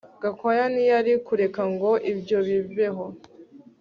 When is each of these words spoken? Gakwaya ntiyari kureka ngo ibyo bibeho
Gakwaya 0.21 0.65
ntiyari 0.73 1.11
kureka 1.27 1.61
ngo 1.73 1.91
ibyo 2.11 2.37
bibeho 2.47 3.05